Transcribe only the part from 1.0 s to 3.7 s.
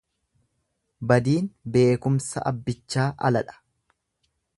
Badiin beekumsa abbichaa aladha.